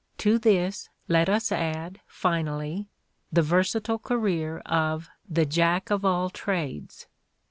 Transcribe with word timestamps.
To 0.17 0.39
this 0.39 0.89
let 1.07 1.29
us 1.29 1.51
add, 1.51 1.99
finally, 2.07 2.87
the 3.31 3.43
versatile 3.43 3.99
career 3.99 4.57
of 4.65 5.11
the 5.29 5.45
jack 5.45 5.91
of 5.91 6.03
all 6.03 6.31
trades. 6.31 7.05